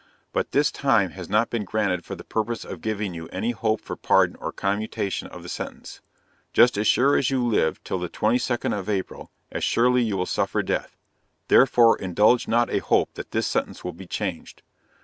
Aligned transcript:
But 0.33 0.49
this 0.49 0.71
time 0.71 1.11
has 1.11 1.29
not 1.29 1.51
been 1.51 1.63
granted 1.63 2.03
for 2.03 2.15
the 2.15 2.23
purpose 2.23 2.65
of 2.65 2.81
giving 2.81 3.13
you 3.13 3.27
any 3.27 3.51
hope 3.51 3.79
for 3.81 3.95
pardon 3.95 4.35
or 4.37 4.51
commutation 4.51 5.27
of 5.27 5.43
the 5.43 5.47
sentence; 5.47 6.01
just 6.53 6.75
as 6.75 6.87
sure 6.87 7.15
as 7.15 7.29
you 7.29 7.45
live 7.45 7.83
till 7.83 7.99
the 7.99 8.09
twenty 8.09 8.39
second 8.39 8.73
of 8.73 8.89
April, 8.89 9.29
as 9.51 9.63
surely 9.63 10.01
you 10.01 10.17
will 10.17 10.25
suffer 10.25 10.63
death 10.63 10.97
therefore 11.49 11.99
indulge 11.99 12.47
not 12.47 12.71
a 12.71 12.79
hope 12.79 13.13
that 13.13 13.29
this 13.29 13.45
sentence 13.45 13.83
will 13.83 13.93
be 13.93 14.07
changed! 14.07 14.63